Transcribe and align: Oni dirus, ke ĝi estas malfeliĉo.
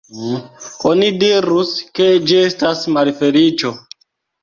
Oni 0.91 1.09
dirus, 1.25 1.75
ke 2.01 2.09
ĝi 2.31 2.43
estas 2.49 2.85
malfeliĉo. 2.99 3.77